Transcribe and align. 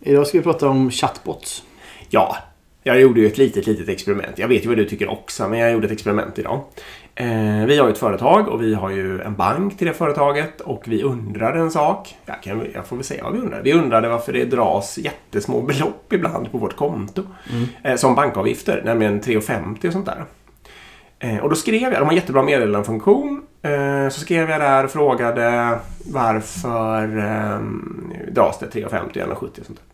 Idag 0.00 0.26
ska 0.26 0.38
vi 0.38 0.44
prata 0.44 0.68
om 0.68 0.90
chatbots. 0.90 1.62
Ja, 2.08 2.36
jag 2.82 3.00
gjorde 3.00 3.20
ju 3.20 3.26
ett 3.26 3.38
litet, 3.38 3.66
litet 3.66 3.88
experiment. 3.88 4.38
Jag 4.38 4.48
vet 4.48 4.64
ju 4.64 4.68
vad 4.68 4.76
du 4.76 4.84
tycker 4.84 5.10
också, 5.10 5.48
men 5.48 5.58
jag 5.58 5.72
gjorde 5.72 5.86
ett 5.86 5.92
experiment 5.92 6.38
idag. 6.38 6.60
Eh, 7.14 7.66
vi 7.66 7.78
har 7.78 7.86
ju 7.86 7.92
ett 7.92 7.98
företag 7.98 8.48
och 8.48 8.62
vi 8.62 8.74
har 8.74 8.90
ju 8.90 9.20
en 9.20 9.34
bank 9.34 9.78
till 9.78 9.86
det 9.86 9.92
företaget 9.92 10.60
och 10.60 10.82
vi 10.86 11.02
undrade 11.02 11.58
en 11.58 11.70
sak. 11.70 12.16
Jag, 12.26 12.42
kan, 12.42 12.66
jag 12.74 12.86
får 12.86 12.96
väl 12.96 13.04
säga 13.04 13.24
vad 13.24 13.32
vi 13.32 13.38
undrade. 13.38 13.62
Vi 13.62 13.72
undrade 13.72 14.08
varför 14.08 14.32
det 14.32 14.44
dras 14.44 14.98
jättesmå 14.98 15.62
belopp 15.62 16.12
ibland 16.12 16.52
på 16.52 16.58
vårt 16.58 16.76
konto. 16.76 17.22
Eh, 17.82 17.96
som 17.96 18.14
bankavgifter, 18.14 18.82
nämligen 18.84 19.20
3,50 19.20 19.86
och 19.86 19.92
sånt 19.92 20.06
där. 20.06 20.24
Eh, 21.18 21.38
och 21.38 21.50
då 21.50 21.56
skrev 21.56 21.82
jag, 21.82 21.92
de 21.92 21.96
har 21.96 22.10
en 22.10 22.14
jättebra 22.14 22.42
meddelandefunktion. 22.42 23.42
Eh, 23.62 24.08
så 24.08 24.20
skrev 24.20 24.50
jag 24.50 24.60
där 24.60 24.84
och 24.84 24.90
frågade 24.90 25.78
varför 26.12 27.18
eh, 27.18 27.60
dras 28.32 28.58
det 28.58 28.66
3,50 28.66 29.22
eller 29.22 29.34
70 29.34 29.60
och 29.60 29.66
sånt 29.66 29.78
där. 29.78 29.88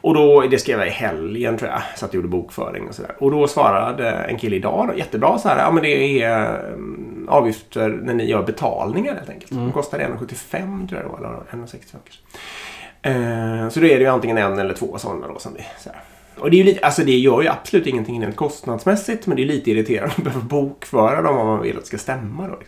Och 0.00 0.14
då, 0.14 0.40
det 0.40 0.58
skrev 0.58 0.78
jag 0.78 0.88
i 0.88 0.90
helgen 0.90 1.58
tror 1.58 1.70
jag. 1.70 1.82
Så 1.96 2.04
att 2.04 2.14
jag 2.14 2.18
gjorde 2.18 2.28
bokföring 2.28 2.88
och 2.88 2.94
sådär. 2.94 3.14
Och 3.18 3.30
då 3.30 3.48
svarade 3.48 4.10
en 4.10 4.38
kille 4.38 4.56
idag 4.56 4.88
då, 4.88 4.98
jättebra 4.98 5.38
så 5.38 5.48
här. 5.48 5.58
Ja 5.58 5.70
men 5.70 5.82
det 5.82 6.22
är 6.22 6.72
um, 6.72 7.26
avgifter 7.30 7.88
när 7.88 8.14
ni 8.14 8.24
gör 8.24 8.42
betalningar 8.42 9.14
helt 9.14 9.30
enkelt. 9.30 9.50
Mm. 9.50 9.64
De 9.64 9.72
kostar 9.72 9.98
1,75 9.98 10.88
tror 10.88 11.00
jag 11.00 11.10
då. 11.10 11.16
Eller 11.16 11.64
1,65 11.64 11.96
kanske. 12.02 13.20
Uh, 13.20 13.68
så 13.68 13.80
då 13.80 13.86
är 13.86 13.94
det 13.94 14.00
ju 14.00 14.06
antingen 14.06 14.38
en 14.38 14.58
eller 14.58 14.74
två 14.74 14.98
sådana 14.98 15.28
då 15.28 15.38
som 15.38 15.54
det 15.54 15.64
så 15.78 15.90
här. 15.90 16.00
Och 16.40 16.50
det, 16.50 16.56
är 16.56 16.58
ju 16.58 16.64
lite, 16.64 16.86
alltså 16.86 17.04
det 17.04 17.18
gör 17.18 17.42
ju 17.42 17.48
absolut 17.48 17.86
ingenting 17.86 18.22
rent 18.22 18.36
kostnadsmässigt. 18.36 19.26
Men 19.26 19.36
det 19.36 19.42
är 19.42 19.46
lite 19.46 19.70
irriterande 19.70 20.14
att 20.16 20.24
behöva 20.24 20.44
bokföra 20.44 21.22
dem 21.22 21.38
om 21.38 21.46
man 21.46 21.62
vill 21.62 21.76
att 21.76 21.82
det 21.82 21.86
ska 21.86 21.98
stämma 21.98 22.48
då. 22.48 22.58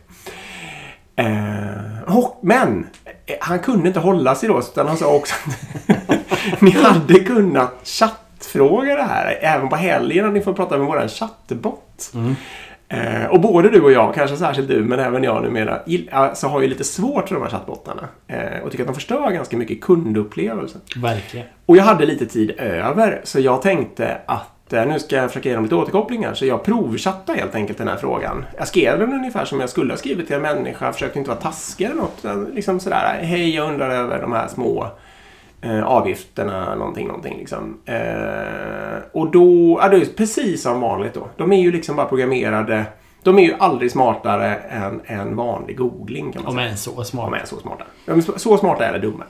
Eh, 1.22 2.16
och, 2.16 2.38
men 2.42 2.86
eh, 3.04 3.36
han 3.40 3.58
kunde 3.58 3.88
inte 3.88 4.00
hålla 4.00 4.34
sig 4.34 4.48
då. 4.48 4.58
Utan 4.58 4.88
han 4.88 4.96
sa 4.96 5.14
också 5.14 5.34
att 5.86 6.60
ni 6.60 6.70
hade 6.70 7.14
kunnat 7.14 7.74
chattfråga 7.84 8.96
det 8.96 9.02
här. 9.02 9.38
Även 9.40 9.68
på 9.68 9.76
helgen 9.76 10.24
hade 10.24 10.38
ni 10.38 10.44
får 10.44 10.52
prata 10.52 10.78
med 10.78 10.86
våran 10.86 11.08
chattbot. 11.08 12.10
Mm. 12.14 12.36
Eh, 12.92 13.24
och 13.24 13.40
både 13.40 13.70
du 13.70 13.80
och 13.80 13.92
jag, 13.92 14.14
kanske 14.14 14.36
särskilt 14.36 14.68
du, 14.68 14.84
men 14.84 14.98
även 14.98 15.24
jag 15.24 15.42
numera, 15.42 16.34
så 16.34 16.48
har 16.48 16.60
ju 16.60 16.68
lite 16.68 16.84
svårt 16.84 17.28
för 17.28 17.34
de 17.34 17.42
här 17.42 17.50
chattbottarna. 17.50 18.08
Eh, 18.26 18.62
och 18.64 18.70
tycker 18.70 18.84
att 18.84 18.88
de 18.88 18.94
förstör 18.94 19.30
ganska 19.30 19.56
mycket 19.56 19.80
kundupplevelsen. 19.80 20.80
Verkligen. 20.96 21.46
Och 21.66 21.76
jag 21.76 21.84
hade 21.84 22.06
lite 22.06 22.26
tid 22.26 22.50
över, 22.58 23.20
så 23.24 23.40
jag 23.40 23.62
tänkte 23.62 24.20
att 24.26 24.72
eh, 24.72 24.86
nu 24.86 24.98
ska 24.98 25.16
jag 25.16 25.28
försöka 25.28 25.48
ge 25.48 25.54
dem 25.54 25.64
lite 25.64 25.74
återkopplingar. 25.74 26.34
Så 26.34 26.46
jag 26.46 26.64
provchattade 26.64 27.38
helt 27.38 27.54
enkelt 27.54 27.78
den 27.78 27.88
här 27.88 27.96
frågan. 27.96 28.44
Jag 28.56 28.68
skrev 28.68 28.98
den 28.98 29.12
ungefär 29.12 29.44
som 29.44 29.60
jag 29.60 29.70
skulle 29.70 29.92
ha 29.92 29.98
skrivit 29.98 30.26
till 30.26 30.36
en 30.36 30.42
människa. 30.42 30.84
Jag 30.84 30.94
försökte 30.94 31.18
inte 31.18 31.30
vara 31.30 31.40
taskig 31.40 31.84
eller 31.84 31.96
något. 31.96 32.54
Liksom 32.54 32.80
sådär, 32.80 33.18
hej 33.22 33.54
jag 33.54 33.70
undrar 33.70 33.90
över 33.90 34.20
de 34.20 34.32
här 34.32 34.48
små 34.48 34.86
eh, 35.60 35.84
avgifterna, 35.84 36.74
någonting, 36.74 37.06
någonting 37.06 37.38
liksom. 37.38 37.80
Eh, 37.84 39.02
och 39.12 39.30
då, 39.30 39.78
ja 39.82 39.88
det 39.88 39.96
är 39.96 40.16
precis 40.16 40.62
som 40.62 40.80
vanligt 40.80 41.14
då. 41.14 41.28
De 41.36 41.52
är 41.52 41.60
ju 41.60 41.72
liksom 41.72 41.96
bara 41.96 42.06
programmerade. 42.06 42.84
De 43.22 43.38
är 43.38 43.42
ju 43.42 43.54
aldrig 43.58 43.90
smartare 43.90 44.54
än 44.54 45.00
en 45.06 45.36
vanlig 45.36 45.76
googling 45.76 46.32
kan 46.32 46.42
man 46.42 46.52
säga. 46.52 46.66
De 46.66 46.72
är 46.72 46.76
så 46.76 47.04
smarta. 47.04 47.30
De 47.30 47.40
är 47.40 47.46
så 47.46 47.60
smarta. 47.60 47.84
De 48.04 48.18
är 48.18 48.38
så 48.38 48.58
smarta 48.58 48.86
eller 48.86 48.98
dummare. 48.98 49.28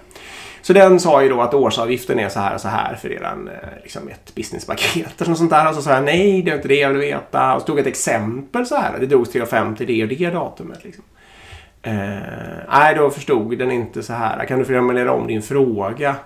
Så 0.62 0.72
den 0.72 1.00
sa 1.00 1.22
ju 1.22 1.28
då 1.28 1.40
att 1.40 1.54
årsavgiften 1.54 2.18
är 2.18 2.28
så 2.28 2.40
här 2.40 2.54
och 2.54 2.60
så 2.60 2.68
här 2.68 2.94
för 2.94 3.12
eran, 3.12 3.48
eh, 3.48 3.82
liksom 3.82 4.08
ett 4.08 4.34
businesspaket 4.34 5.20
och 5.20 5.36
sånt 5.36 5.50
där. 5.50 5.68
Och 5.68 5.74
så 5.74 5.82
sa 5.82 5.90
jag 5.90 6.04
nej, 6.04 6.42
det 6.42 6.50
är 6.50 6.56
inte 6.56 6.68
det 6.68 6.74
jag 6.74 6.90
vill 6.90 7.00
veta. 7.00 7.54
Och 7.54 7.60
så 7.60 7.66
tog 7.66 7.78
ett 7.78 7.86
exempel 7.86 8.66
så 8.66 8.76
här. 8.76 8.98
Det 9.00 9.06
drogs 9.06 9.30
3,5 9.30 9.76
till 9.76 9.86
det 9.86 10.02
och 10.02 10.08
det 10.08 10.30
datumet. 10.30 10.84
Liksom. 10.84 11.04
Eh, 11.82 11.92
nej, 12.68 12.94
då 12.94 13.10
förstod 13.10 13.58
den 13.58 13.70
inte 13.70 14.02
så 14.02 14.12
här. 14.12 14.44
Kan 14.44 14.58
du 14.58 14.64
formulera 14.64 15.12
om 15.12 15.26
din 15.26 15.42
fråga? 15.42 16.16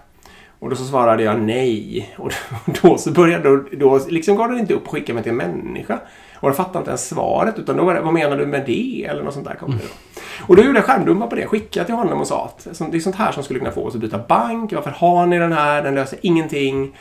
Och 0.59 0.71
då 0.71 0.77
så 0.77 0.85
svarade 0.85 1.23
jag 1.23 1.41
nej. 1.41 2.15
Och 2.17 2.33
då 2.83 2.99
så 2.99 3.11
började, 3.11 3.49
då, 3.49 3.65
då 3.73 4.01
liksom 4.09 4.37
gav 4.37 4.51
den 4.51 4.59
inte 4.59 4.75
upp 4.75 4.87
och 4.87 4.93
skickade 4.93 5.15
mig 5.15 5.23
till 5.23 5.33
en 5.33 5.39
människa. 5.39 5.99
Och 6.35 6.49
den 6.49 6.57
fattade 6.57 6.79
inte 6.79 6.91
ens 6.91 7.09
svaret. 7.09 7.59
Utan 7.59 7.77
då 7.77 7.85
var 7.85 7.95
det, 7.95 8.01
vad 8.01 8.15
menar 8.15 8.37
du 8.37 8.47
med 8.47 8.63
det? 8.67 9.05
Eller 9.05 9.23
något 9.23 9.35
sånt 9.35 9.47
där 9.47 9.55
kom 9.55 9.71
det 9.71 9.77
då. 9.83 10.21
Och 10.47 10.57
då 10.57 10.63
gjorde 10.63 10.79
jag 10.79 10.85
skärmdumpar 10.85 11.27
på 11.27 11.37
det. 11.37 11.47
Skickade 11.47 11.87
till 11.87 11.95
honom 11.95 12.21
och 12.21 12.27
sa 12.27 12.45
att 12.45 12.69
det 12.91 12.97
är 12.97 13.01
sånt 13.01 13.17
här 13.17 13.33
som 13.33 13.43
skulle 13.43 13.59
kunna 13.59 13.73
få 13.73 13.85
oss 13.87 13.95
att 13.95 14.01
byta 14.01 14.19
bank. 14.19 14.73
Varför 14.73 14.91
har 14.91 15.27
ni 15.27 15.39
den 15.39 15.53
här? 15.53 15.83
Den 15.83 15.95
löser 15.95 16.19
ingenting. 16.23 16.97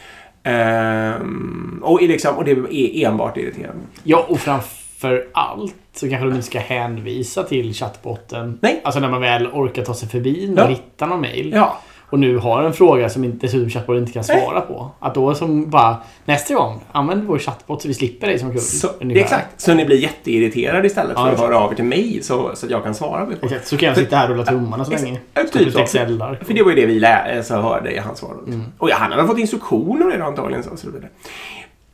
Um, 0.46 1.80
och, 1.84 2.02
liksom, 2.02 2.36
och 2.36 2.46
det 2.46 2.52
är 2.52 3.08
enbart 3.08 3.38
irriterande. 3.38 3.84
Ja, 4.04 4.26
och 4.30 4.40
framför 4.40 4.83
allt 5.34 5.76
så 5.96 6.10
kanske 6.10 6.26
de 6.28 6.34
inte 6.36 6.48
ska 6.48 6.60
hänvisa 6.60 7.44
till 7.44 7.74
chattbotten. 7.74 8.58
Nej. 8.62 8.82
Alltså 8.84 9.00
när 9.00 9.10
man 9.10 9.22
väl 9.22 9.48
orkar 9.48 9.84
ta 9.86 9.94
sig 9.94 10.10
förbi 10.10 10.54
och 10.54 10.60
Ja. 10.60 10.66
hitta 10.68 11.06
någon 11.06 11.22
mail. 11.22 11.52
Ja. 11.56 11.78
Och 12.10 12.20
nu 12.20 12.38
har 12.38 12.64
en 12.64 12.74
fråga 12.74 13.10
som 13.10 13.24
inte, 13.24 13.46
dessutom 13.46 13.70
chattbotten 13.70 14.02
inte 14.02 14.14
kan 14.14 14.24
svara 14.24 14.62
på. 14.62 14.92
Att 15.00 15.16
då 15.16 15.36
som 15.36 15.70
bara 15.70 15.98
nästa 16.26 16.54
gång, 16.54 16.80
använd 16.92 17.24
vår 17.24 17.40
chattbot 17.40 17.82
så 17.82 17.88
vi 17.88 17.94
slipper 17.94 18.28
dig 18.28 18.40
som 18.40 18.50
kund. 18.50 18.62
Så, 18.62 18.88
exakt. 19.10 19.62
Så 19.62 19.74
ni 19.74 19.86
blir 19.86 19.98
jätteirriterade 19.98 20.88
istället 20.88 21.14
Ja, 21.16 21.26
för 21.26 21.32
att 21.34 21.40
höra 21.40 21.58
av 21.60 21.72
er 21.72 21.76
till 21.76 21.86
mig 21.86 22.20
så, 22.24 22.52
så 22.56 22.66
att 22.66 22.72
jag 22.72 22.84
kan 22.84 22.96
svara 22.96 23.26
på 23.26 23.32
det. 23.32 23.38
Exakt, 23.46 23.68
så 23.68 23.78
kan 23.78 23.88
jag 23.88 23.98
sitta 23.98 24.16
här 24.16 24.26
och 24.30 24.32
rulla 24.36 24.46
tummarna 24.46 24.86
så 24.86 24.92
länge. 24.92 25.20
Typ 25.54 25.72
så. 25.74 25.86
För 25.86 26.54
det 26.54 26.64
var 26.64 26.70
ju 26.72 26.76
det 26.76 26.86
vi 26.86 27.00
lä- 27.00 27.44
så 27.44 27.56
hörde 27.56 27.92
i 27.92 27.98
hans 27.98 28.20
svar. 28.20 28.36
Mm. 28.48 28.64
Och 28.78 28.90
han 28.90 29.12
hade 29.12 29.28
fått 29.28 29.38
instruktioner 29.40 30.12
redan 30.12 30.28
antagligen. 30.28 30.64
Så, 30.64 30.78
så. 30.78 30.88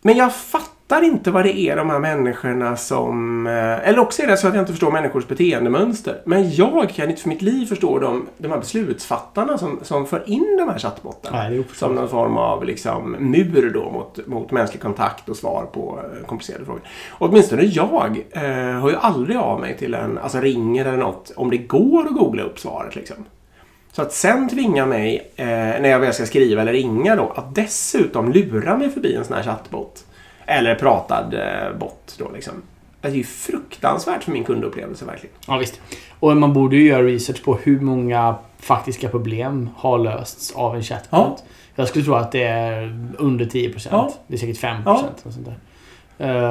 Men 0.02 0.18
jag 0.18 0.36
fattar 0.36 0.70
inte 1.04 1.32
vad 1.32 1.46
det 1.46 1.60
är 1.60 1.76
de 1.76 1.90
här 1.90 2.00
människorna 2.00 2.76
som... 2.78 3.48
eh, 3.48 3.88
Eller 3.90 4.00
också 4.00 4.22
är 4.24 4.28
det 4.28 4.38
så 4.38 4.48
att 4.48 4.54
jag 4.54 4.62
inte 4.62 4.72
förstår 4.74 4.92
människors 4.92 5.28
beteendemönster. 5.28 6.22
Men 6.26 6.52
jag 6.56 6.90
kan 6.90 7.10
inte 7.10 7.22
för 7.22 7.30
mitt 7.30 7.42
liv 7.42 7.66
förstå 7.66 8.00
de, 8.00 8.28
de 8.38 8.48
här 8.52 8.58
beslutsfattarna 8.58 9.58
som, 9.58 9.80
som 9.82 10.06
för 10.08 10.30
in 10.30 10.58
de 10.60 10.70
här 10.70 10.80
chattbottarna. 10.80 11.38
Som 11.74 11.96
någon 11.96 12.10
form 12.10 12.38
av 12.38 12.64
liksom, 12.66 13.12
mur 13.20 13.72
då 13.74 13.90
mot, 13.92 14.28
mot 14.28 14.52
mänsklig 14.52 14.82
kontakt 14.82 15.30
och 15.30 15.36
svar 15.38 15.66
på 15.74 16.00
eh, 16.20 16.26
komplicerade 16.28 16.66
frågor. 16.66 16.82
Och 17.10 17.30
åtminstone 17.30 17.64
jag 17.64 18.24
eh, 18.32 18.42
hör 18.82 18.90
ju 18.90 18.96
aldrig 18.96 19.38
av 19.38 19.60
mig 19.60 19.78
till 19.78 19.94
en, 19.94 20.18
alltså 20.18 20.40
ringer 20.40 20.86
eller 20.86 20.98
något, 20.98 21.32
om 21.36 21.50
det 21.50 21.58
går 21.58 22.06
att 22.08 22.14
googla 22.16 22.44
upp 22.44 22.60
svaret 22.60 22.96
liksom. 22.96 23.18
Så 23.92 24.02
att 24.02 24.14
sen 24.14 24.50
tvinga 24.50 24.86
mig, 24.86 25.32
eh, 25.36 25.46
när 25.48 25.90
jag 25.90 26.00
väl 26.00 26.14
ska 26.14 26.26
skriva 26.26 26.62
eller 26.62 26.74
ringa 26.74 27.16
då, 27.16 27.34
att 27.36 27.56
dessutom 27.56 28.32
lura 28.32 28.78
mig 28.78 28.90
förbi 28.90 29.16
en 29.16 29.26
sån 29.26 29.36
här 29.36 29.44
chattbot. 29.44 30.06
Eller 30.50 30.76
pratad 30.76 31.34
eh, 31.34 31.78
bot 31.80 32.16
då 32.18 32.30
liksom. 32.34 32.54
Det 33.02 33.08
är 33.08 33.12
ju 33.12 33.24
fruktansvärt 33.24 34.24
för 34.24 34.32
min 34.32 34.44
kundupplevelse 34.44 35.06
verkligen. 35.06 35.36
Ja, 35.48 35.58
visst. 35.58 35.82
Och 36.20 36.38
man 36.38 36.54
borde 36.54 36.76
ju 36.76 36.88
göra 36.88 37.04
research 37.04 37.44
på 37.44 37.56
hur 37.64 37.80
många 37.80 38.36
faktiska 38.60 39.10
problem 39.10 39.70
har 39.78 40.00
lösts 40.00 40.52
av 40.56 40.76
en 40.76 40.84
chatbot. 40.84 41.10
Ja. 41.12 41.38
Jag 41.76 41.88
skulle 41.88 42.06
tro 42.06 42.14
att 42.14 42.32
det 42.32 42.44
är 42.44 43.00
under 43.18 43.46
10%. 43.46 43.88
Ja. 43.92 44.14
Det 44.28 44.34
är 44.34 44.38
säkert 44.38 44.58
5% 44.58 44.82
Ja. 44.86 45.04
och 45.24 45.34
sånt 45.34 45.46
där. 45.46 45.58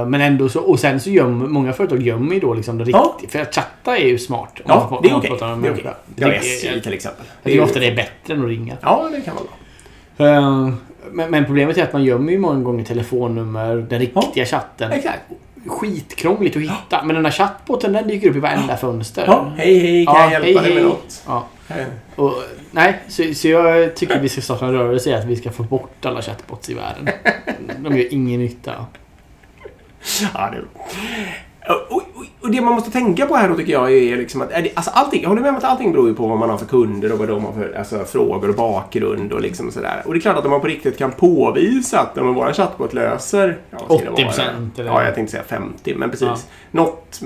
Eh, 0.01 0.07
Men 0.07 0.21
ändå 0.21 0.49
så, 0.49 0.61
och 0.61 0.81
sen 0.81 1.01
så 1.01 1.11
gömmer 1.11 1.47
många 1.47 1.73
företag 1.73 2.03
gömmer 2.03 2.35
ju 2.35 2.41
då 2.41 2.55
liksom 2.55 2.79
det 2.79 2.91
Ja. 2.91 3.15
riktiga. 3.21 3.31
För 3.31 3.49
att 3.49 3.55
chatta 3.55 3.97
är 3.99 4.07
ju 4.07 4.19
smart. 4.19 4.53
om 4.57 4.63
Ja, 4.67 4.89
man- 4.91 5.03
det 5.03 5.09
är 5.09 5.17
okej. 5.17 5.31
med 5.57 5.95
Det 6.07 6.25
är 6.25 6.29
Ja, 6.29 6.35
SJ 6.35 6.67
jag- 6.75 6.83
till 6.83 6.93
exempel. 6.93 7.25
Jag 7.43 7.53
tycker 7.53 7.65
ofta 7.65 7.81
det 7.81 7.87
är 7.87 7.97
bättre 7.97 8.35
än 8.35 8.41
att 8.43 8.49
ringa. 8.49 8.77
Ja, 8.81 9.09
det 9.13 9.21
kan 9.21 9.35
vara 9.35 9.45
bra. 9.45 10.27
Eh, 10.27 10.73
Men, 11.13 11.31
men 11.31 11.45
problemet 11.45 11.79
är 11.79 11.83
att 11.83 11.93
man 11.93 12.05
gömmer 12.05 12.33
ju 12.33 12.39
många 12.39 12.61
gånger 12.61 12.85
telefonnummer, 12.85 13.77
den 13.77 13.99
riktiga 13.99 14.47
chatten. 14.47 14.93
Exakt. 14.93 15.21
Skitkrångligt 15.67 16.57
att 16.57 16.63
hitta. 16.63 17.03
Men 17.05 17.17
den 17.17 17.25
här 17.25 17.33
chattboten 17.33 17.93
den 17.93 18.09
dyker 18.09 18.31
upp 18.31 18.37
i 18.37 18.41
varenda 18.41 18.77
fönster. 18.77 19.25
Ja, 19.27 19.53
hej 19.57 19.79
hej, 19.79 20.07
kan 20.07 20.15
Ja, 20.15 20.23
jag 20.23 20.33
hjälpa 20.33 20.61
hej, 20.61 20.69
dig 20.71 20.75
med 20.75 20.83
hej. 20.83 20.93
något? 20.93 21.23
Ja. 21.27 21.47
Eh, 21.69 21.87
Och, 22.17 22.35
nej, 22.71 22.99
så, 23.09 23.35
så 23.35 23.49
jag 23.49 23.97
tycker 23.97 24.21
vi 24.21 24.29
ska 24.29 24.41
starta 24.41 24.67
en 24.67 24.73
rörelse 24.73 25.11
i 25.11 25.15
att 25.15 25.25
vi 25.25 25.37
ska 25.37 25.51
få 25.51 25.63
bort 25.63 26.07
alla 26.07 26.23
chatbots 26.23 26.71
i 26.71 26.75
världen. 26.75 27.09
De 27.79 27.97
gör 27.99 28.15
ingen 28.15 28.41
nytta. 28.41 28.87
Ja, 30.35 30.51
det 30.51 30.57
är 30.57 30.61
bra. 30.75 31.98
Och, 32.49 32.55
det 32.55 32.61
man 32.61 32.75
måste 32.75 32.91
tänka 32.91 33.27
på 33.27 33.37
här 33.37 33.49
då 33.49 33.55
tycker 33.55 33.73
jag 33.73 33.93
är 33.93 34.17
liksom 34.17 34.43
att 34.43 34.51
är 34.53 34.63
det, 34.63 34.71
alltså 34.75 34.91
allting, 34.91 35.23
jag 35.23 35.29
håller 35.29 35.43
med 35.43 35.51
om 35.51 35.57
att 35.57 35.65
allting 35.65 35.93
beror 35.93 36.09
ju 36.09 36.15
på 36.15 36.27
vad 36.29 36.39
man 36.39 36.51
har 36.51 36.59
för 36.59 36.67
kunder 36.67 37.13
och 37.13 37.19
vad 37.19 37.29
de 37.29 37.45
har 37.45 37.53
för 37.53 37.75
alltså, 37.79 38.05
frågor 38.05 38.49
och 38.49 38.55
bakgrund 38.55 39.33
och 39.33 39.41
liksom 39.41 39.71
sådär. 39.71 40.03
Och 40.07 40.13
det 40.13 40.19
är 40.19 40.21
klart 40.21 40.37
att 40.37 40.45
om 40.45 40.51
man 40.51 40.61
på 40.61 40.67
riktigt 40.67 40.99
kan 40.99 41.13
påvisa 41.13 42.01
att 42.01 42.19
om 42.19 42.35
vår 42.35 42.53
chatbot 42.53 42.95
löser 42.95 43.59
ja, 43.71 43.79
vad 43.89 44.01
ska 44.01 44.11
det 44.11 44.23
vara? 44.23 44.33
80% 44.33 44.81
eller- 44.81 44.91
Ja, 44.91 45.05
jag 45.05 45.15
tänkte 45.15 45.31
säga 45.31 45.43
50, 45.45 45.95
men 45.95 46.11
precis. 46.11 46.29
Ja. 46.29 46.37
Något 46.71 47.21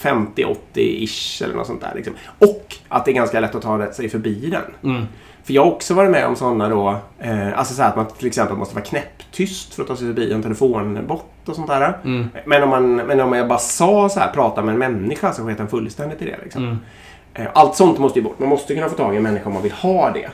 50-80-ish 0.00 1.44
eller 1.44 1.54
något 1.54 1.66
sånt 1.66 1.80
där. 1.80 1.92
Liksom. 1.96 2.14
Och 2.38 2.74
att 2.88 3.04
det 3.04 3.10
är 3.10 3.14
ganska 3.14 3.40
lätt 3.40 3.54
att 3.54 3.62
ta 3.62 3.92
sig 3.92 4.08
förbi 4.08 4.50
den. 4.50 4.92
Mm. 4.94 5.06
För 5.44 5.52
jag 5.52 5.64
har 5.64 5.72
också 5.72 5.94
varit 5.94 6.10
med 6.10 6.26
om 6.26 6.36
sådana 6.36 6.68
då, 6.68 6.96
eh, 7.18 7.58
alltså 7.58 7.74
så 7.74 7.82
att 7.82 7.96
man 7.96 8.06
till 8.06 8.26
exempel 8.26 8.56
måste 8.56 8.74
vara 8.74 8.84
knäpptyst 8.84 9.74
för 9.74 9.82
att 9.82 9.88
ta 9.88 9.96
sig 9.96 10.06
förbi 10.06 10.32
en 10.32 10.42
telefonbot 10.42 11.24
och 11.44 11.54
sånt 11.54 11.68
där. 11.68 11.98
Mm. 12.04 12.28
Men, 12.44 12.62
om 12.62 12.68
man, 12.68 12.96
men 12.96 13.20
om 13.20 13.32
jag 13.32 13.48
bara 13.48 13.58
sa 13.58 14.08
så 14.08 14.20
här, 14.20 14.32
prata 14.32 14.62
med 14.62 14.72
en 14.72 14.78
människa 14.78 15.32
så 15.32 15.46
sket 15.46 15.58
den 15.58 15.68
fullständigt 15.68 16.22
i 16.22 16.24
det. 16.24 16.38
Liksom. 16.42 16.64
Mm. 16.64 16.78
Eh, 17.34 17.46
Allt 17.54 17.76
sånt 17.76 17.98
måste 17.98 18.18
ju 18.18 18.24
bort. 18.24 18.38
Man 18.38 18.48
måste 18.48 18.74
kunna 18.74 18.88
få 18.88 18.96
tag 18.96 19.14
i 19.14 19.16
en 19.16 19.22
människa 19.22 19.46
om 19.46 19.52
man 19.52 19.62
vill 19.62 19.72
ha 19.72 20.10
det. 20.10 20.30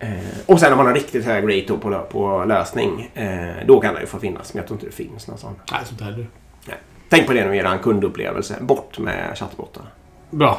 Eh, 0.00 0.10
och 0.46 0.60
sen 0.60 0.72
om 0.72 0.76
man 0.76 0.86
har 0.86 0.94
riktigt 0.94 1.24
hög 1.24 1.44
rate 1.44 1.80
på, 1.80 2.00
på 2.10 2.44
lösning, 2.44 3.10
eh, 3.14 3.66
då 3.66 3.80
kan 3.80 3.94
det 3.94 4.00
ju 4.00 4.06
få 4.06 4.18
finnas. 4.18 4.54
Men 4.54 4.58
jag 4.60 4.66
tror 4.66 4.76
inte 4.76 4.86
det 4.86 4.92
finns 4.92 5.28
någon 5.28 5.38
sån. 5.38 5.54
Nej, 5.72 5.80
sånt 5.84 6.00
heller. 6.00 6.26
Nej. 6.66 6.76
Tänk 7.08 7.26
på 7.26 7.32
det 7.32 7.44
nu 7.44 7.54
i 7.54 7.58
er 7.58 7.78
kundupplevelse. 7.82 8.56
Bort 8.60 8.98
med 8.98 9.38
chattbottarna. 9.38 9.86
Bra. 10.30 10.58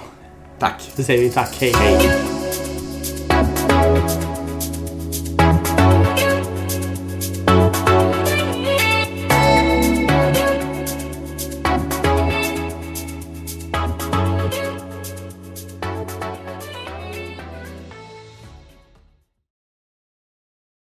Tack. 0.59 0.91
Då 0.95 1.03
säger 1.03 1.21
vi 1.21 1.29
tack. 1.29 1.57
Hej. 1.61 1.73
Hej. 1.75 2.28